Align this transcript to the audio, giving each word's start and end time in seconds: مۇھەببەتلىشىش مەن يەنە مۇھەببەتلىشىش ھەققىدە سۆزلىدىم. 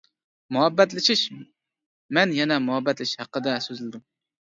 مۇھەببەتلىشىش 0.55 1.21
مەن 2.19 2.35
يەنە 2.41 2.61
مۇھەببەتلىشىش 2.67 3.25
ھەققىدە 3.25 3.59
سۆزلىدىم. 3.71 4.09